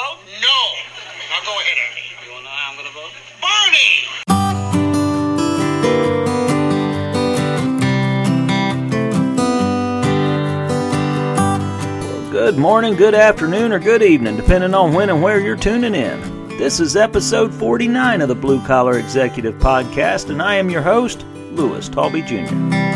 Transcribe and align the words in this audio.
vote? 0.00 0.18
No. 0.40 0.60
Now 1.30 1.40
go 1.44 1.60
ahead, 1.60 1.76
Ernie. 1.76 2.08
You 2.24 2.32
wanna 2.32 2.44
know 2.44 2.50
how 2.50 2.70
I'm 2.70 2.76
gonna 2.76 2.90
vote? 2.90 3.12
Barney! 3.40 5.00
Well, 12.08 12.30
good 12.30 12.56
morning, 12.56 12.94
good 12.94 13.14
afternoon, 13.14 13.72
or 13.72 13.78
good 13.78 14.02
evening, 14.02 14.36
depending 14.36 14.74
on 14.74 14.94
when 14.94 15.10
and 15.10 15.22
where 15.22 15.40
you're 15.40 15.56
tuning 15.56 15.94
in. 15.94 16.48
This 16.56 16.80
is 16.80 16.96
episode 16.96 17.52
49 17.52 18.22
of 18.22 18.28
the 18.28 18.34
Blue 18.34 18.64
Collar 18.66 18.98
Executive 18.98 19.54
Podcast, 19.56 20.30
and 20.30 20.40
I 20.40 20.54
am 20.56 20.70
your 20.70 20.82
host, 20.82 21.24
Louis 21.52 21.88
Talby 21.88 22.26
Jr. 22.26 22.89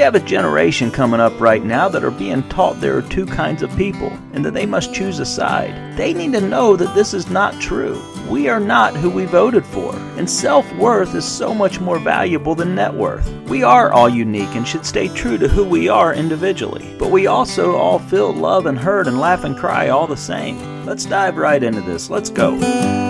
have 0.00 0.14
a 0.14 0.20
generation 0.20 0.90
coming 0.90 1.20
up 1.20 1.38
right 1.40 1.62
now 1.62 1.88
that 1.88 2.04
are 2.04 2.10
being 2.10 2.42
taught 2.48 2.80
there 2.80 2.96
are 2.96 3.02
two 3.02 3.26
kinds 3.26 3.62
of 3.62 3.76
people 3.76 4.08
and 4.32 4.44
that 4.44 4.54
they 4.54 4.64
must 4.64 4.94
choose 4.94 5.18
a 5.18 5.26
side. 5.26 5.96
They 5.96 6.14
need 6.14 6.32
to 6.32 6.40
know 6.40 6.74
that 6.74 6.94
this 6.94 7.12
is 7.12 7.28
not 7.28 7.60
true. 7.60 8.02
We 8.28 8.48
are 8.48 8.60
not 8.60 8.96
who 8.96 9.10
we 9.10 9.26
voted 9.26 9.64
for, 9.66 9.94
and 10.16 10.30
self 10.30 10.70
worth 10.76 11.14
is 11.14 11.24
so 11.24 11.52
much 11.52 11.80
more 11.80 11.98
valuable 11.98 12.54
than 12.54 12.74
net 12.74 12.94
worth. 12.94 13.28
We 13.48 13.62
are 13.62 13.92
all 13.92 14.08
unique 14.08 14.54
and 14.54 14.66
should 14.66 14.86
stay 14.86 15.08
true 15.08 15.36
to 15.36 15.48
who 15.48 15.64
we 15.64 15.88
are 15.88 16.14
individually, 16.14 16.94
but 16.98 17.10
we 17.10 17.26
also 17.26 17.76
all 17.76 17.98
feel 17.98 18.32
love 18.32 18.66
and 18.66 18.78
hurt 18.78 19.06
and 19.06 19.18
laugh 19.18 19.44
and 19.44 19.56
cry 19.56 19.88
all 19.88 20.06
the 20.06 20.16
same. 20.16 20.86
Let's 20.86 21.04
dive 21.04 21.36
right 21.36 21.62
into 21.62 21.80
this. 21.80 22.08
Let's 22.08 22.30
go. 22.30 23.09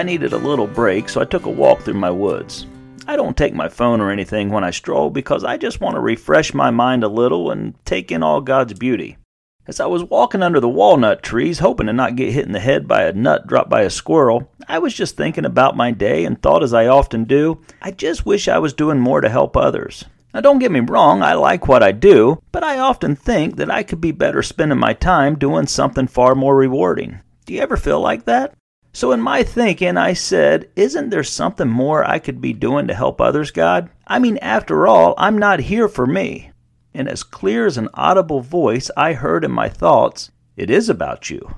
I 0.00 0.02
needed 0.02 0.32
a 0.32 0.38
little 0.38 0.66
break, 0.66 1.10
so 1.10 1.20
I 1.20 1.26
took 1.26 1.44
a 1.44 1.50
walk 1.50 1.82
through 1.82 1.92
my 1.92 2.10
woods. 2.10 2.66
I 3.06 3.16
don't 3.16 3.36
take 3.36 3.52
my 3.52 3.68
phone 3.68 4.00
or 4.00 4.10
anything 4.10 4.48
when 4.48 4.64
I 4.64 4.70
stroll 4.70 5.10
because 5.10 5.44
I 5.44 5.58
just 5.58 5.82
want 5.82 5.94
to 5.94 6.00
refresh 6.00 6.54
my 6.54 6.70
mind 6.70 7.04
a 7.04 7.08
little 7.08 7.50
and 7.50 7.74
take 7.84 8.10
in 8.10 8.22
all 8.22 8.40
God's 8.40 8.72
beauty. 8.72 9.18
As 9.66 9.78
I 9.78 9.84
was 9.84 10.02
walking 10.02 10.42
under 10.42 10.58
the 10.58 10.70
walnut 10.70 11.22
trees, 11.22 11.58
hoping 11.58 11.86
to 11.86 11.92
not 11.92 12.16
get 12.16 12.32
hit 12.32 12.46
in 12.46 12.52
the 12.52 12.60
head 12.60 12.88
by 12.88 13.02
a 13.02 13.12
nut 13.12 13.46
dropped 13.46 13.68
by 13.68 13.82
a 13.82 13.90
squirrel, 13.90 14.50
I 14.66 14.78
was 14.78 14.94
just 14.94 15.18
thinking 15.18 15.44
about 15.44 15.76
my 15.76 15.90
day 15.90 16.24
and 16.24 16.40
thought, 16.40 16.62
as 16.62 16.72
I 16.72 16.86
often 16.86 17.24
do, 17.24 17.60
I 17.82 17.90
just 17.90 18.24
wish 18.24 18.48
I 18.48 18.56
was 18.56 18.72
doing 18.72 19.00
more 19.00 19.20
to 19.20 19.28
help 19.28 19.54
others. 19.54 20.06
Now, 20.32 20.40
don't 20.40 20.60
get 20.60 20.72
me 20.72 20.80
wrong, 20.80 21.22
I 21.22 21.34
like 21.34 21.68
what 21.68 21.82
I 21.82 21.92
do, 21.92 22.42
but 22.52 22.64
I 22.64 22.78
often 22.78 23.16
think 23.16 23.56
that 23.56 23.70
I 23.70 23.82
could 23.82 24.00
be 24.00 24.12
better 24.12 24.42
spending 24.42 24.78
my 24.78 24.94
time 24.94 25.38
doing 25.38 25.66
something 25.66 26.06
far 26.06 26.34
more 26.34 26.56
rewarding. 26.56 27.20
Do 27.44 27.52
you 27.52 27.60
ever 27.60 27.76
feel 27.76 28.00
like 28.00 28.24
that? 28.24 28.54
So, 28.92 29.12
in 29.12 29.20
my 29.20 29.42
thinking, 29.42 29.96
I 29.96 30.14
said, 30.14 30.68
Isn't 30.74 31.10
there 31.10 31.22
something 31.22 31.68
more 31.68 32.04
I 32.04 32.18
could 32.18 32.40
be 32.40 32.52
doing 32.52 32.88
to 32.88 32.94
help 32.94 33.20
others, 33.20 33.50
God? 33.50 33.88
I 34.06 34.18
mean, 34.18 34.36
after 34.38 34.86
all, 34.86 35.14
I'm 35.16 35.38
not 35.38 35.60
here 35.60 35.88
for 35.88 36.06
me. 36.06 36.50
And 36.92 37.08
as 37.08 37.22
clear 37.22 37.66
as 37.66 37.78
an 37.78 37.88
audible 37.94 38.40
voice, 38.40 38.90
I 38.96 39.12
heard 39.12 39.44
in 39.44 39.52
my 39.52 39.68
thoughts, 39.68 40.32
It 40.56 40.70
is 40.70 40.88
about 40.88 41.30
you. 41.30 41.54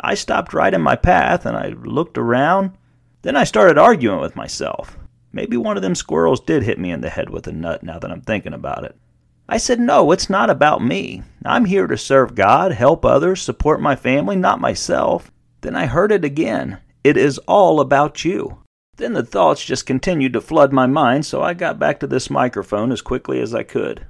I 0.00 0.14
stopped 0.14 0.54
right 0.54 0.72
in 0.72 0.80
my 0.80 0.96
path 0.96 1.44
and 1.44 1.56
I 1.56 1.68
looked 1.68 2.16
around. 2.16 2.72
Then 3.22 3.36
I 3.36 3.44
started 3.44 3.76
arguing 3.76 4.20
with 4.20 4.36
myself. 4.36 4.96
Maybe 5.32 5.56
one 5.56 5.76
of 5.76 5.82
them 5.82 5.94
squirrels 5.94 6.40
did 6.40 6.62
hit 6.62 6.78
me 6.78 6.90
in 6.90 7.02
the 7.02 7.10
head 7.10 7.30
with 7.30 7.46
a 7.46 7.52
nut 7.52 7.82
now 7.82 7.98
that 7.98 8.10
I'm 8.10 8.22
thinking 8.22 8.54
about 8.54 8.84
it. 8.84 8.96
I 9.48 9.56
said, 9.56 9.80
No, 9.80 10.12
it's 10.12 10.30
not 10.30 10.48
about 10.50 10.82
me. 10.82 11.22
I'm 11.44 11.64
here 11.64 11.88
to 11.88 11.98
serve 11.98 12.36
God, 12.36 12.72
help 12.72 13.04
others, 13.04 13.42
support 13.42 13.80
my 13.80 13.96
family, 13.96 14.36
not 14.36 14.60
myself. 14.60 15.32
Then 15.60 15.76
I 15.76 15.86
heard 15.86 16.12
it 16.12 16.24
again. 16.24 16.78
It 17.04 17.16
is 17.16 17.38
all 17.46 17.80
about 17.80 18.24
you. 18.24 18.58
Then 18.96 19.14
the 19.14 19.22
thoughts 19.22 19.64
just 19.64 19.86
continued 19.86 20.34
to 20.34 20.40
flood 20.40 20.72
my 20.72 20.86
mind, 20.86 21.24
so 21.24 21.42
I 21.42 21.54
got 21.54 21.78
back 21.78 22.00
to 22.00 22.06
this 22.06 22.28
microphone 22.28 22.92
as 22.92 23.00
quickly 23.00 23.40
as 23.40 23.54
I 23.54 23.62
could. 23.62 24.06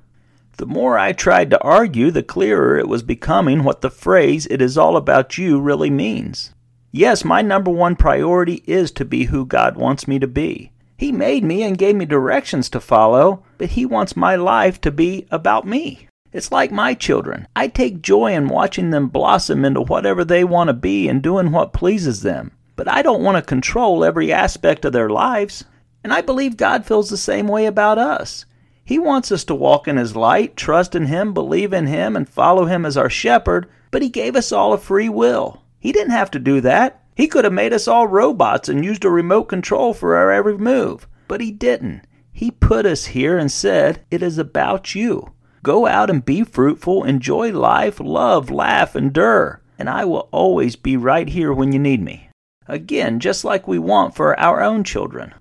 The 0.57 0.67
more 0.67 0.99
I 0.99 1.13
tried 1.13 1.51
to 1.51 1.63
argue, 1.63 2.11
the 2.11 2.23
clearer 2.23 2.77
it 2.77 2.89
was 2.89 3.03
becoming 3.03 3.63
what 3.63 3.81
the 3.81 3.91
phrase, 3.91 4.47
it 4.51 4.61
is 4.61 4.77
all 4.77 4.97
about 4.97 5.39
you, 5.39 5.61
really 5.61 5.91
means. 5.91 6.53
Yes, 6.93 7.25
my 7.25 7.41
number 7.41 7.71
one 7.71 7.95
priority 7.95 8.65
is 8.67 8.91
to 8.93 9.05
be 9.05 9.25
who 9.25 9.47
God 9.47 9.77
wants 9.77 10.09
me 10.09 10.19
to 10.19 10.27
be. 10.27 10.73
He 10.97 11.13
made 11.13 11.45
me 11.45 11.63
and 11.63 11.79
gave 11.79 11.97
me 11.97 12.05
directions 12.05 12.69
to 12.71 12.81
follow, 12.81 13.45
but 13.59 13.71
He 13.71 13.87
wants 13.87 14.17
my 14.17 14.35
life 14.35 14.81
to 14.83 14.91
be 14.91 15.27
about 15.31 15.67
me. 15.67 16.09
It's 16.33 16.53
like 16.53 16.71
my 16.71 16.95
children. 16.95 17.49
I 17.57 17.69
take 17.69 18.03
joy 18.03 18.33
in 18.35 18.49
watching 18.49 18.91
them 18.91 19.09
blossom 19.09 19.65
into 19.65 19.81
whatever 19.81 20.25
they 20.25 20.45
want 20.45 20.69
to 20.69 20.75
be 20.75 21.09
and 21.09 21.23
doing 21.23 21.51
what 21.51 21.73
pleases 21.73 22.23
them. 22.23 22.53
But 22.77 22.89
I 22.89 23.03
don't 23.03 23.23
want 23.23 23.37
to 23.37 23.43
control 23.43 24.05
every 24.05 24.33
aspect 24.33 24.85
of 24.85 24.93
their 24.93 25.11
lives. 25.11 25.65
And 26.05 26.13
I 26.13 26.21
believe 26.21 26.57
God 26.57 26.87
feels 26.87 27.11
the 27.11 27.17
same 27.17 27.49
way 27.49 27.67
about 27.67 27.99
us. 27.99 28.47
He 28.85 28.99
wants 28.99 29.31
us 29.31 29.45
to 29.45 29.55
walk 29.55 29.87
in 29.87 29.97
His 29.97 30.17
light, 30.17 30.57
trust 30.57 30.95
in 30.95 31.07
Him, 31.07 31.35
believe 31.35 31.73
in 31.73 31.87
Him, 31.87 32.17
and 32.17 32.29
follow 32.29 32.65
Him 32.65 32.87
as 32.87 32.97
our 32.97 33.11
shepherd, 33.11 33.69
but 33.91 34.03
He 34.03 34.09
gave 34.09 34.35
us 34.35 34.51
all 34.51 34.73
a 34.73 34.79
free 34.79 35.09
will. 35.09 35.63
He 35.79 35.93
didn't 35.93 36.13
have 36.13 36.31
to 36.33 36.39
do 36.39 36.61
that. 36.63 37.03
He 37.15 37.27
could 37.27 37.45
have 37.45 37.53
made 37.53 37.73
us 37.73 37.87
all 37.87 38.07
robots 38.07 38.69
and 38.69 38.85
used 38.85 39.05
a 39.05 39.11
remote 39.11 39.45
control 39.45 39.95
for 39.95 40.17
our 40.17 40.33
every 40.33 40.57
move, 40.57 41.07
but 41.29 41.41
He 41.41 41.51
didn't. 41.51 42.03
He 42.33 42.51
put 42.51 42.87
us 42.87 43.07
here 43.07 43.37
and 43.37 43.53
said, 43.53 44.05
It 44.11 44.23
is 44.23 44.39
about 44.39 44.95
you. 44.95 45.33
Go 45.63 45.87
out 45.87 46.09
and 46.09 46.25
be 46.25 46.43
fruitful, 46.43 47.05
enjoy 47.05 47.53
life, 47.53 48.01
love, 48.01 48.51
laugh, 48.51 48.97
endure, 48.97 49.61
and 49.79 49.91
I 49.91 50.07
will 50.07 50.29
always 50.33 50.75
be 50.75 50.97
right 50.97 51.29
here 51.29 51.53
when 51.53 51.71
you 51.73 51.79
need 51.79 52.03
me. 52.03 52.31
Again, 52.67 53.21
just 53.21 53.45
like 53.45 53.69
we 53.69 53.79
want 53.79 54.15
for 54.15 54.39
our 54.41 54.63
own 54.63 54.85
children. 54.85 55.35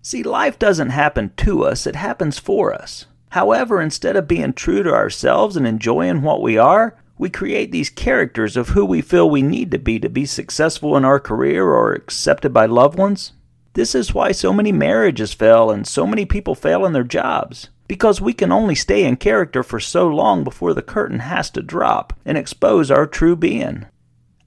See, 0.00 0.24
life 0.24 0.58
doesn't 0.58 0.88
happen 0.90 1.32
to 1.36 1.64
us, 1.64 1.86
it 1.86 1.94
happens 1.94 2.40
for 2.40 2.74
us. 2.74 3.06
However, 3.30 3.80
instead 3.80 4.16
of 4.16 4.26
being 4.26 4.52
true 4.52 4.82
to 4.82 4.92
ourselves 4.92 5.56
and 5.56 5.64
enjoying 5.64 6.22
what 6.22 6.42
we 6.42 6.58
are, 6.58 6.96
we 7.16 7.30
create 7.30 7.70
these 7.70 7.88
characters 7.88 8.56
of 8.56 8.70
who 8.70 8.84
we 8.84 9.00
feel 9.00 9.30
we 9.30 9.42
need 9.42 9.70
to 9.70 9.78
be 9.78 10.00
to 10.00 10.08
be 10.08 10.26
successful 10.26 10.96
in 10.96 11.04
our 11.04 11.20
career 11.20 11.68
or 11.68 11.92
accepted 11.92 12.52
by 12.52 12.66
loved 12.66 12.98
ones. 12.98 13.32
This 13.74 13.94
is 13.94 14.12
why 14.12 14.32
so 14.32 14.52
many 14.52 14.72
marriages 14.72 15.32
fail 15.32 15.70
and 15.70 15.86
so 15.86 16.04
many 16.04 16.26
people 16.26 16.56
fail 16.56 16.84
in 16.84 16.92
their 16.92 17.04
jobs 17.04 17.68
because 17.88 18.20
we 18.20 18.32
can 18.32 18.52
only 18.52 18.74
stay 18.74 19.04
in 19.04 19.16
character 19.16 19.62
for 19.62 19.80
so 19.80 20.08
long 20.08 20.44
before 20.44 20.74
the 20.74 20.82
curtain 20.82 21.20
has 21.20 21.50
to 21.50 21.62
drop 21.62 22.12
and 22.24 22.38
expose 22.38 22.90
our 22.90 23.06
true 23.06 23.36
being. 23.36 23.86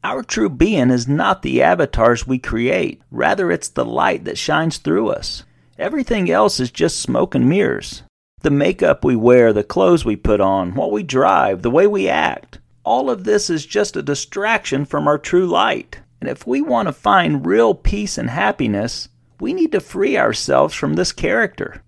Our 0.03 0.23
true 0.23 0.49
being 0.49 0.91
is 0.91 1.07
not 1.07 1.41
the 1.41 1.61
avatars 1.61 2.27
we 2.27 2.37
create, 2.37 3.01
rather, 3.09 3.51
it's 3.51 3.69
the 3.69 3.85
light 3.85 4.25
that 4.25 4.37
shines 4.37 4.77
through 4.77 5.09
us. 5.09 5.43
Everything 5.77 6.29
else 6.29 6.59
is 6.59 6.71
just 6.71 7.01
smoke 7.01 7.35
and 7.35 7.49
mirrors. 7.49 8.03
The 8.41 8.51
makeup 8.51 9.03
we 9.03 9.15
wear, 9.15 9.51
the 9.51 9.63
clothes 9.63 10.05
we 10.05 10.15
put 10.15 10.39
on, 10.39 10.75
what 10.75 10.91
we 10.91 11.01
drive, 11.01 11.63
the 11.63 11.71
way 11.71 11.87
we 11.87 12.07
act, 12.07 12.59
all 12.83 13.09
of 13.09 13.23
this 13.23 13.49
is 13.49 13.65
just 13.65 13.97
a 13.97 14.03
distraction 14.03 14.85
from 14.85 15.07
our 15.07 15.17
true 15.17 15.47
light. 15.47 15.99
And 16.21 16.29
if 16.29 16.45
we 16.45 16.61
want 16.61 16.87
to 16.87 16.93
find 16.93 17.45
real 17.45 17.73
peace 17.73 18.17
and 18.17 18.29
happiness, 18.29 19.09
we 19.39 19.53
need 19.53 19.71
to 19.71 19.79
free 19.79 20.17
ourselves 20.17 20.75
from 20.75 20.93
this 20.93 21.11
character. 21.11 21.81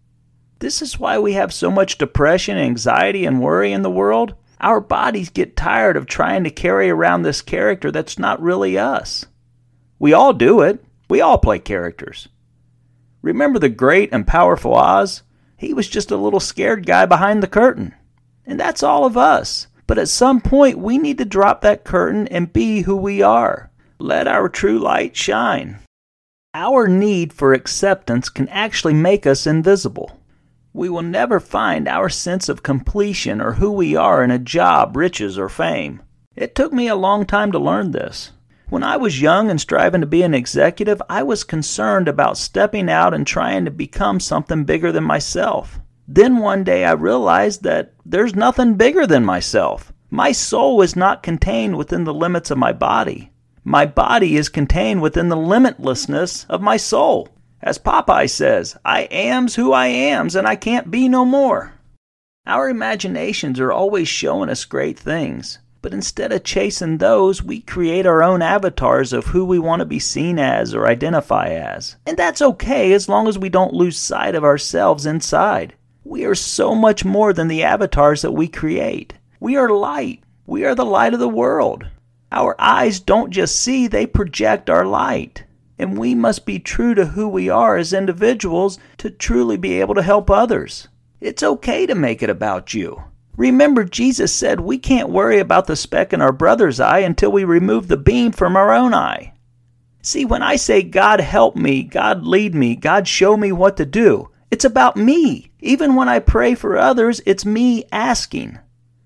This 0.60 0.82
is 0.82 1.00
why 1.00 1.20
we 1.20 1.34
have 1.34 1.54
so 1.54 1.70
much 1.70 1.98
depression, 1.98 2.58
anxiety, 2.58 3.26
and 3.26 3.42
worry 3.42 3.72
in 3.72 3.84
the 3.84 3.92
world. 3.92 4.34
Our 4.60 4.82
bodies 4.82 5.30
get 5.30 5.56
tired 5.56 5.96
of 5.96 6.08
trying 6.08 6.44
to 6.46 6.50
carry 6.50 6.90
around 6.90 7.22
this 7.22 7.42
character 7.42 7.92
that's 7.92 8.18
not 8.18 8.42
really 8.42 8.78
us. 8.78 9.26
We 10.00 10.14
all 10.14 10.34
do 10.34 10.62
it. 10.62 10.84
We 11.10 11.22
all 11.22 11.38
play 11.38 11.60
characters. 11.60 12.28
Remember 13.22 13.60
the 13.60 13.70
great 13.70 14.10
and 14.12 14.26
powerful 14.26 14.74
Oz? 14.74 15.22
He 15.58 15.74
was 15.74 15.88
just 15.88 16.12
a 16.12 16.18
little 16.18 16.40
scared 16.40 16.86
guy 16.86 17.06
behind 17.06 17.44
the 17.44 17.48
curtain. 17.48 17.94
And 18.46 18.60
that's 18.60 18.84
all 18.84 19.06
of 19.06 19.18
us. 19.18 19.68
But 19.86 19.98
at 19.98 20.10
some 20.10 20.42
point, 20.42 20.78
we 20.78 20.98
need 20.98 21.18
to 21.20 21.26
drop 21.26 21.62
that 21.62 21.84
curtain 21.84 22.28
and 22.30 22.52
be 22.52 22.82
who 22.82 22.96
we 22.96 23.22
are. 23.22 23.72
Let 24.00 24.28
our 24.28 24.50
true 24.50 24.80
light 24.80 25.16
shine. 25.16 25.80
Our 26.54 26.88
need 26.88 27.32
for 27.32 27.54
acceptance 27.54 28.30
can 28.30 28.50
actually 28.50 28.94
make 28.94 29.28
us 29.28 29.48
invisible. 29.48 30.20
We 30.74 30.90
will 30.90 31.02
never 31.02 31.40
find 31.40 31.88
our 31.88 32.10
sense 32.10 32.50
of 32.50 32.64
completion 32.64 33.42
or 33.42 33.54
who 33.54 33.72
we 33.72 33.96
are 33.96 34.24
in 34.24 34.32
a 34.32 34.40
job, 34.40 34.96
riches, 34.96 35.38
or 35.38 35.50
fame. 35.50 36.02
It 36.36 36.54
took 36.54 36.72
me 36.72 36.88
a 36.88 36.96
long 36.96 37.26
time 37.26 37.52
to 37.52 37.60
learn 37.60 37.92
this. 37.92 38.32
When 38.70 38.84
I 38.84 38.98
was 38.98 39.22
young 39.22 39.50
and 39.50 39.62
striving 39.62 40.02
to 40.02 40.08
be 40.08 40.24
an 40.24 40.34
executive, 40.34 41.02
I 41.10 41.24
was 41.24 41.44
concerned 41.44 42.08
about 42.08 42.38
stepping 42.38 42.90
out 42.90 43.14
and 43.14 43.26
trying 43.26 43.66
to 43.66 43.72
become 43.72 44.20
something 44.20 44.66
bigger 44.66 44.92
than 44.92 45.06
myself. 45.06 45.80
Then 46.08 46.38
one 46.38 46.64
day 46.64 46.86
I 46.86 46.92
realized 46.92 47.64
that 47.64 47.94
there's 48.06 48.36
nothing 48.36 48.76
bigger 48.76 49.08
than 49.08 49.26
myself. 49.26 49.94
My 50.10 50.32
soul 50.32 50.82
is 50.82 50.96
not 50.96 51.24
contained 51.24 51.78
within 51.78 52.04
the 52.04 52.14
limits 52.14 52.52
of 52.52 52.58
my 52.58 52.72
body. 52.72 53.32
My 53.64 53.86
body 53.86 54.38
is 54.38 54.48
contained 54.48 55.02
within 55.02 55.30
the 55.30 55.36
limitlessness 55.36 56.46
of 56.50 56.62
my 56.62 56.78
soul. 56.78 57.30
As 57.62 57.80
Popeye 57.80 58.30
says, 58.30 58.78
I 58.86 59.04
am's 59.12 59.56
who 59.56 59.74
I 59.74 59.88
am's 59.88 60.36
and 60.36 60.48
I 60.48 60.56
can't 60.56 60.92
be 60.92 61.10
no 61.10 61.26
more. 61.26 61.74
Our 62.46 62.70
imaginations 62.70 63.60
are 63.60 63.72
always 63.72 64.08
showing 64.08 64.50
us 64.50 64.64
great 64.64 64.98
things, 64.98 65.60
but 65.82 65.94
instead 65.94 66.32
of 66.32 66.44
chasing 66.44 66.98
those, 66.98 67.44
we 67.44 67.62
create 67.62 68.06
our 68.06 68.24
own 68.24 68.42
avatars 68.42 69.12
of 69.12 69.28
who 69.28 69.44
we 69.44 69.60
want 69.60 69.80
to 69.80 69.86
be 69.86 70.00
seen 70.00 70.40
as 70.40 70.74
or 70.74 70.88
identify 70.88 71.50
as. 71.50 71.98
And 72.06 72.16
that's 72.16 72.42
okay 72.42 72.94
as 72.94 73.10
long 73.10 73.28
as 73.28 73.38
we 73.38 73.50
don't 73.50 73.74
lose 73.74 73.98
sight 73.98 74.36
of 74.36 74.44
ourselves 74.44 75.06
inside. 75.06 75.74
We 76.04 76.26
are 76.26 76.36
so 76.36 76.74
much 76.74 77.04
more 77.04 77.34
than 77.34 77.48
the 77.48 77.64
avatars 77.64 78.22
that 78.22 78.32
we 78.32 78.48
create. 78.48 79.14
We 79.40 79.58
are 79.58 79.70
light. 79.70 80.24
We 80.46 80.64
are 80.64 80.76
the 80.76 80.86
light 80.86 81.14
of 81.14 81.20
the 81.20 81.28
world. 81.28 81.86
Our 82.32 82.56
eyes 82.60 83.00
don't 83.00 83.32
just 83.32 83.60
see, 83.60 83.88
they 83.88 84.06
project 84.06 84.70
our 84.70 84.86
light. 84.86 85.44
And 85.80 85.98
we 85.98 86.16
must 86.16 86.46
be 86.46 86.60
true 86.60 86.96
to 86.96 87.08
who 87.08 87.28
we 87.28 87.50
are 87.50 87.78
as 87.78 87.94
individuals 87.94 88.80
to 88.98 89.10
truly 89.10 89.58
be 89.58 89.80
able 89.80 89.96
to 89.96 90.02
help 90.02 90.30
others. 90.30 90.88
It's 91.22 91.44
okay 91.44 91.86
to 91.86 91.96
make 91.96 92.24
it 92.24 92.30
about 92.30 92.74
you. 92.74 93.04
Remember, 93.36 93.84
Jesus 93.84 94.34
said 94.34 94.60
we 94.60 94.80
can't 94.80 95.10
worry 95.10 95.40
about 95.40 95.68
the 95.68 95.76
speck 95.76 96.12
in 96.12 96.22
our 96.22 96.32
brother's 96.32 96.80
eye 96.80 97.00
until 97.00 97.32
we 97.32 97.44
remove 97.44 97.88
the 97.88 97.98
beam 97.98 98.32
from 98.32 98.56
our 98.56 98.74
own 98.74 98.96
eye. 98.96 99.34
See, 100.02 100.26
when 100.26 100.42
I 100.42 100.56
say, 100.56 100.82
God 100.82 101.20
help 101.20 101.56
me, 101.56 101.84
God 101.84 102.24
lead 102.24 102.56
me, 102.56 102.76
God 102.76 103.08
show 103.08 103.38
me 103.38 103.52
what 103.52 103.78
to 103.78 103.86
do, 103.86 104.30
it's 104.50 104.66
about 104.66 104.96
me. 104.96 105.52
Even 105.60 105.96
when 105.96 106.08
I 106.08 106.20
pray 106.20 106.56
for 106.56 106.78
others, 106.78 107.22
it's 107.26 107.46
me 107.46 107.84
asking. 107.92 108.58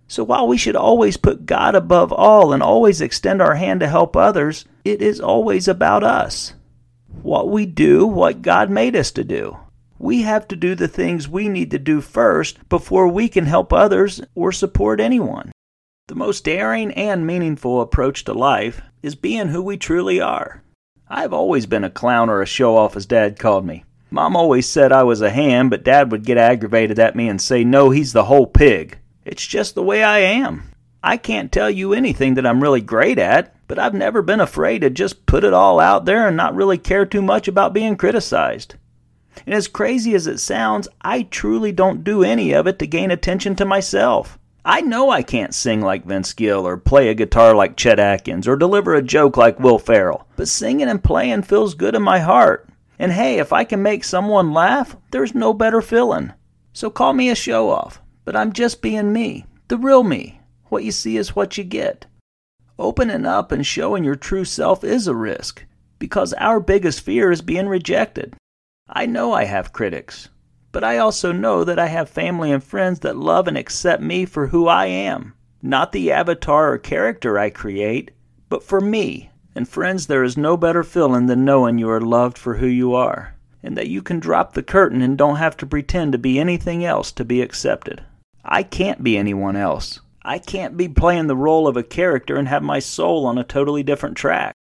So 0.07 0.23
while 0.23 0.47
we 0.47 0.57
should 0.57 0.75
always 0.75 1.17
put 1.17 1.45
God 1.45 1.73
above 1.73 2.11
all 2.11 2.53
and 2.53 2.61
always 2.61 3.01
extend 3.01 3.41
our 3.41 3.55
hand 3.55 3.79
to 3.79 3.87
help 3.87 4.15
others, 4.15 4.65
it 4.85 5.01
is 5.01 5.19
always 5.19 5.67
about 5.67 6.03
us. 6.03 6.53
What 7.21 7.49
we 7.49 7.65
do, 7.65 8.05
what 8.07 8.41
God 8.41 8.69
made 8.69 8.95
us 8.95 9.11
to 9.11 9.23
do. 9.23 9.57
We 9.99 10.23
have 10.23 10.47
to 10.47 10.55
do 10.55 10.73
the 10.73 10.87
things 10.87 11.27
we 11.27 11.47
need 11.47 11.71
to 11.71 11.79
do 11.79 12.01
first 12.01 12.67
before 12.69 13.07
we 13.07 13.29
can 13.29 13.45
help 13.45 13.71
others 13.71 14.21
or 14.33 14.51
support 14.51 14.99
anyone. 14.99 15.51
The 16.07 16.15
most 16.15 16.43
daring 16.43 16.91
and 16.93 17.25
meaningful 17.25 17.79
approach 17.79 18.23
to 18.25 18.33
life 18.33 18.81
is 19.03 19.15
being 19.15 19.49
who 19.49 19.61
we 19.61 19.77
truly 19.77 20.19
are. 20.19 20.63
I've 21.07 21.33
always 21.33 21.65
been 21.65 21.83
a 21.83 21.89
clown 21.89 22.29
or 22.29 22.41
a 22.41 22.45
show 22.45 22.75
off, 22.75 22.95
as 22.95 23.05
Dad 23.05 23.37
called 23.37 23.65
me. 23.65 23.85
Mom 24.09 24.35
always 24.35 24.67
said 24.67 24.91
I 24.91 25.03
was 25.03 25.21
a 25.21 25.29
ham, 25.29 25.69
but 25.69 25.83
Dad 25.83 26.11
would 26.11 26.25
get 26.25 26.37
aggravated 26.37 26.99
at 26.99 27.15
me 27.15 27.29
and 27.29 27.41
say, 27.41 27.63
No, 27.63 27.91
he's 27.91 28.11
the 28.11 28.25
whole 28.25 28.47
pig. 28.47 28.97
It's 29.23 29.45
just 29.45 29.75
the 29.75 29.83
way 29.83 30.03
I 30.03 30.19
am. 30.19 30.71
I 31.03 31.17
can't 31.17 31.51
tell 31.51 31.69
you 31.69 31.93
anything 31.93 32.33
that 32.33 32.45
I'm 32.45 32.61
really 32.61 32.81
great 32.81 33.19
at, 33.19 33.55
but 33.71 33.79
I've 33.79 33.93
never 33.93 34.21
been 34.21 34.41
afraid 34.41 34.79
to 34.79 34.89
just 34.89 35.25
put 35.25 35.45
it 35.45 35.53
all 35.53 35.79
out 35.79 36.03
there 36.03 36.27
and 36.27 36.35
not 36.35 36.53
really 36.53 36.77
care 36.77 37.05
too 37.05 37.21
much 37.21 37.47
about 37.47 37.71
being 37.71 37.95
criticized. 37.95 38.75
And 39.45 39.55
as 39.55 39.69
crazy 39.69 40.13
as 40.13 40.27
it 40.27 40.39
sounds, 40.39 40.89
I 40.99 41.23
truly 41.23 41.71
don't 41.71 42.03
do 42.03 42.21
any 42.21 42.51
of 42.51 42.67
it 42.67 42.79
to 42.79 42.85
gain 42.85 43.11
attention 43.11 43.55
to 43.55 43.63
myself. 43.63 44.37
I 44.65 44.81
know 44.81 45.09
I 45.09 45.23
can't 45.23 45.55
sing 45.55 45.79
like 45.79 46.03
Vince 46.03 46.33
Gill 46.33 46.67
or 46.67 46.75
play 46.75 47.07
a 47.07 47.13
guitar 47.13 47.55
like 47.55 47.77
Chet 47.77 47.97
Atkins 47.97 48.45
or 48.45 48.57
deliver 48.57 48.93
a 48.93 49.01
joke 49.01 49.37
like 49.37 49.57
Will 49.57 49.79
Ferrell, 49.79 50.27
but 50.35 50.49
singing 50.49 50.89
and 50.89 51.01
playing 51.01 51.43
feels 51.43 51.73
good 51.73 51.95
in 51.95 52.01
my 52.01 52.19
heart. 52.19 52.67
And 52.99 53.13
hey, 53.13 53.39
if 53.39 53.53
I 53.53 53.63
can 53.63 53.81
make 53.81 54.03
someone 54.03 54.51
laugh, 54.51 54.97
there's 55.11 55.33
no 55.33 55.53
better 55.53 55.81
feeling. 55.81 56.33
So 56.73 56.89
call 56.89 57.13
me 57.13 57.29
a 57.29 57.35
show 57.35 57.69
off, 57.69 58.01
but 58.25 58.35
I'm 58.35 58.51
just 58.51 58.81
being 58.81 59.13
me, 59.13 59.45
the 59.69 59.77
real 59.77 60.03
me. 60.03 60.41
What 60.65 60.83
you 60.83 60.91
see 60.91 61.15
is 61.15 61.37
what 61.37 61.57
you 61.57 61.63
get. 61.63 62.05
Opening 62.81 63.27
up 63.27 63.51
and 63.51 63.63
showing 63.63 64.03
your 64.03 64.15
true 64.15 64.43
self 64.43 64.83
is 64.83 65.05
a 65.05 65.13
risk, 65.13 65.63
because 65.99 66.33
our 66.33 66.59
biggest 66.59 67.01
fear 67.01 67.31
is 67.31 67.43
being 67.43 67.67
rejected. 67.67 68.33
I 68.89 69.05
know 69.05 69.33
I 69.33 69.43
have 69.43 69.71
critics, 69.71 70.29
but 70.71 70.83
I 70.83 70.97
also 70.97 71.31
know 71.31 71.63
that 71.63 71.77
I 71.77 71.85
have 71.85 72.09
family 72.09 72.51
and 72.51 72.63
friends 72.63 73.01
that 73.01 73.15
love 73.15 73.47
and 73.47 73.55
accept 73.55 74.01
me 74.01 74.25
for 74.25 74.47
who 74.47 74.67
I 74.67 74.87
am, 74.87 75.35
not 75.61 75.91
the 75.91 76.11
avatar 76.11 76.73
or 76.73 76.79
character 76.79 77.37
I 77.37 77.51
create, 77.51 78.09
but 78.49 78.63
for 78.63 78.81
me, 78.81 79.29
and 79.53 79.69
friends, 79.69 80.07
there 80.07 80.23
is 80.23 80.35
no 80.35 80.57
better 80.57 80.83
feeling 80.83 81.27
than 81.27 81.45
knowing 81.45 81.77
you 81.77 81.87
are 81.87 82.01
loved 82.01 82.35
for 82.35 82.55
who 82.55 82.65
you 82.65 82.95
are, 82.95 83.35
and 83.61 83.77
that 83.77 83.89
you 83.89 84.01
can 84.01 84.19
drop 84.19 84.53
the 84.53 84.63
curtain 84.63 85.03
and 85.03 85.19
don't 85.19 85.35
have 85.35 85.55
to 85.57 85.67
pretend 85.67 86.13
to 86.13 86.17
be 86.17 86.39
anything 86.39 86.83
else 86.83 87.11
to 87.11 87.23
be 87.23 87.43
accepted. 87.43 88.03
I 88.43 88.63
can't 88.63 89.03
be 89.03 89.19
anyone 89.19 89.55
else. 89.55 89.99
I 90.23 90.39
can't 90.39 90.77
be 90.77 90.87
playing 90.87 91.27
the 91.27 91.35
role 91.35 91.67
of 91.67 91.77
a 91.77 91.83
character 91.83 92.35
and 92.35 92.47
have 92.47 92.63
my 92.63 92.79
soul 92.79 93.25
on 93.25 93.37
a 93.37 93.43
totally 93.43 93.83
different 93.83 94.17
track. 94.17 94.53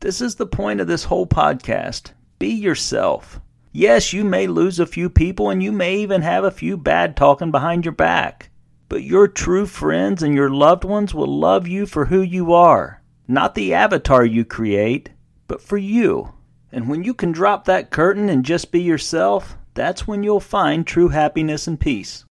This 0.00 0.20
is 0.20 0.36
the 0.36 0.46
point 0.46 0.80
of 0.80 0.86
this 0.86 1.04
whole 1.04 1.26
podcast. 1.26 2.12
Be 2.38 2.48
yourself. 2.48 3.40
Yes, 3.72 4.12
you 4.12 4.24
may 4.24 4.46
lose 4.46 4.78
a 4.78 4.86
few 4.86 5.10
people 5.10 5.50
and 5.50 5.62
you 5.62 5.72
may 5.72 5.96
even 5.96 6.22
have 6.22 6.44
a 6.44 6.50
few 6.50 6.76
bad 6.76 7.16
talking 7.16 7.50
behind 7.50 7.84
your 7.84 7.92
back. 7.92 8.50
But 8.88 9.02
your 9.02 9.28
true 9.28 9.66
friends 9.66 10.22
and 10.22 10.34
your 10.34 10.50
loved 10.50 10.84
ones 10.84 11.14
will 11.14 11.38
love 11.38 11.68
you 11.68 11.86
for 11.86 12.06
who 12.06 12.22
you 12.22 12.52
are 12.52 13.00
not 13.30 13.54
the 13.54 13.72
avatar 13.72 14.24
you 14.24 14.44
create, 14.44 15.10
but 15.46 15.62
for 15.62 15.78
you. 15.78 16.34
And 16.72 16.88
when 16.88 17.04
you 17.04 17.14
can 17.14 17.30
drop 17.30 17.64
that 17.64 17.90
curtain 17.90 18.28
and 18.28 18.44
just 18.44 18.72
be 18.72 18.82
yourself, 18.82 19.56
that's 19.74 20.06
when 20.06 20.24
you'll 20.24 20.40
find 20.40 20.84
true 20.84 21.08
happiness 21.08 21.68
and 21.68 21.78
peace. 21.78 22.24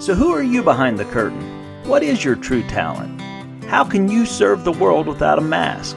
So, 0.00 0.14
who 0.14 0.34
are 0.34 0.42
you 0.42 0.64
behind 0.64 0.98
the 0.98 1.04
curtain? 1.04 1.47
What 1.88 2.02
is 2.02 2.22
your 2.22 2.36
true 2.36 2.62
talent? 2.64 3.18
How 3.64 3.82
can 3.82 4.10
you 4.10 4.26
serve 4.26 4.62
the 4.62 4.72
world 4.72 5.06
without 5.06 5.38
a 5.38 5.40
mask? 5.40 5.96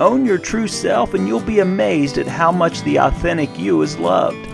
Own 0.00 0.26
your 0.26 0.38
true 0.38 0.66
self, 0.66 1.14
and 1.14 1.28
you'll 1.28 1.38
be 1.38 1.60
amazed 1.60 2.18
at 2.18 2.26
how 2.26 2.50
much 2.50 2.82
the 2.82 2.98
authentic 2.98 3.56
you 3.56 3.80
is 3.82 3.96
loved. 3.96 4.44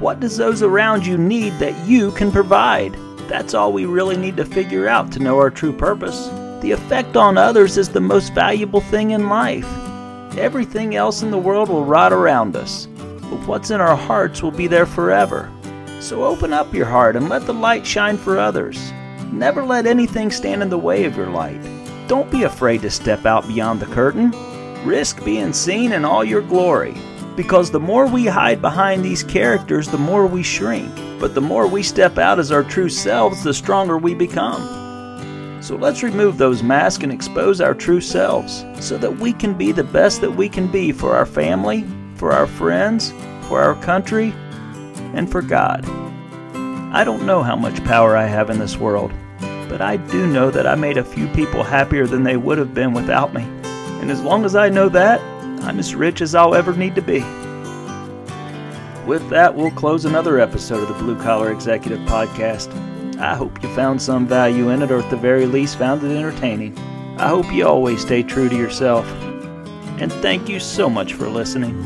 What 0.00 0.20
does 0.20 0.36
those 0.36 0.62
around 0.62 1.04
you 1.04 1.18
need 1.18 1.52
that 1.58 1.84
you 1.84 2.12
can 2.12 2.30
provide? 2.30 2.94
That's 3.28 3.54
all 3.54 3.72
we 3.72 3.86
really 3.86 4.16
need 4.16 4.36
to 4.36 4.44
figure 4.44 4.86
out 4.86 5.10
to 5.12 5.18
know 5.18 5.36
our 5.36 5.50
true 5.50 5.72
purpose. 5.72 6.28
The 6.62 6.70
effect 6.70 7.16
on 7.16 7.36
others 7.36 7.76
is 7.76 7.88
the 7.88 8.00
most 8.00 8.34
valuable 8.34 8.82
thing 8.82 9.10
in 9.10 9.28
life. 9.28 9.66
Everything 10.38 10.94
else 10.94 11.22
in 11.22 11.32
the 11.32 11.38
world 11.38 11.70
will 11.70 11.84
rot 11.84 12.12
around 12.12 12.54
us, 12.54 12.86
but 12.86 13.48
what's 13.48 13.72
in 13.72 13.80
our 13.80 13.96
hearts 13.96 14.44
will 14.44 14.52
be 14.52 14.68
there 14.68 14.86
forever. 14.86 15.50
So 15.98 16.22
open 16.22 16.52
up 16.52 16.72
your 16.72 16.86
heart 16.86 17.16
and 17.16 17.28
let 17.28 17.46
the 17.46 17.54
light 17.54 17.84
shine 17.84 18.16
for 18.16 18.38
others. 18.38 18.92
Never 19.32 19.64
let 19.64 19.86
anything 19.86 20.30
stand 20.30 20.62
in 20.62 20.70
the 20.70 20.78
way 20.78 21.04
of 21.04 21.16
your 21.16 21.30
light. 21.30 21.60
Don't 22.08 22.30
be 22.30 22.44
afraid 22.44 22.82
to 22.82 22.90
step 22.90 23.26
out 23.26 23.46
beyond 23.48 23.80
the 23.80 23.86
curtain. 23.86 24.30
Risk 24.84 25.24
being 25.24 25.52
seen 25.52 25.92
in 25.92 26.04
all 26.04 26.24
your 26.24 26.42
glory. 26.42 26.94
Because 27.36 27.70
the 27.70 27.80
more 27.80 28.06
we 28.06 28.26
hide 28.26 28.62
behind 28.62 29.04
these 29.04 29.24
characters, 29.24 29.88
the 29.88 29.98
more 29.98 30.26
we 30.26 30.42
shrink. 30.42 30.90
But 31.20 31.34
the 31.34 31.40
more 31.40 31.66
we 31.66 31.82
step 31.82 32.16
out 32.18 32.38
as 32.38 32.52
our 32.52 32.62
true 32.62 32.88
selves, 32.88 33.42
the 33.42 33.52
stronger 33.52 33.98
we 33.98 34.14
become. 34.14 35.60
So 35.60 35.74
let's 35.74 36.02
remove 36.04 36.38
those 36.38 36.62
masks 36.62 37.02
and 37.02 37.12
expose 37.12 37.60
our 37.60 37.74
true 37.74 38.00
selves 38.00 38.64
so 38.80 38.96
that 38.98 39.18
we 39.18 39.32
can 39.32 39.54
be 39.54 39.72
the 39.72 39.84
best 39.84 40.20
that 40.20 40.30
we 40.30 40.48
can 40.48 40.70
be 40.70 40.92
for 40.92 41.16
our 41.16 41.26
family, 41.26 41.84
for 42.14 42.32
our 42.32 42.46
friends, 42.46 43.12
for 43.48 43.60
our 43.60 43.74
country, 43.82 44.32
and 45.14 45.30
for 45.30 45.42
God. 45.42 45.84
I 46.96 47.04
don't 47.04 47.26
know 47.26 47.42
how 47.42 47.56
much 47.56 47.84
power 47.84 48.16
I 48.16 48.24
have 48.24 48.48
in 48.48 48.58
this 48.58 48.78
world, 48.78 49.12
but 49.68 49.82
I 49.82 49.98
do 49.98 50.26
know 50.26 50.50
that 50.50 50.66
I 50.66 50.76
made 50.76 50.96
a 50.96 51.04
few 51.04 51.28
people 51.34 51.62
happier 51.62 52.06
than 52.06 52.22
they 52.22 52.38
would 52.38 52.56
have 52.56 52.72
been 52.72 52.94
without 52.94 53.34
me. 53.34 53.42
And 54.00 54.10
as 54.10 54.22
long 54.22 54.46
as 54.46 54.56
I 54.56 54.70
know 54.70 54.88
that, 54.88 55.20
I'm 55.64 55.78
as 55.78 55.94
rich 55.94 56.22
as 56.22 56.34
I'll 56.34 56.54
ever 56.54 56.74
need 56.74 56.94
to 56.94 57.02
be. 57.02 57.18
With 59.06 59.28
that, 59.28 59.54
we'll 59.54 59.72
close 59.72 60.06
another 60.06 60.40
episode 60.40 60.84
of 60.84 60.88
the 60.88 61.04
Blue 61.04 61.20
Collar 61.22 61.52
Executive 61.52 62.00
Podcast. 62.08 62.74
I 63.18 63.34
hope 63.34 63.62
you 63.62 63.68
found 63.74 64.00
some 64.00 64.26
value 64.26 64.70
in 64.70 64.80
it, 64.80 64.90
or 64.90 65.00
at 65.00 65.10
the 65.10 65.18
very 65.18 65.44
least, 65.44 65.76
found 65.76 66.02
it 66.02 66.16
entertaining. 66.16 66.78
I 67.18 67.28
hope 67.28 67.52
you 67.52 67.66
always 67.66 68.00
stay 68.00 68.22
true 68.22 68.48
to 68.48 68.56
yourself. 68.56 69.06
And 70.00 70.10
thank 70.10 70.48
you 70.48 70.58
so 70.58 70.88
much 70.88 71.12
for 71.12 71.28
listening. 71.28 71.84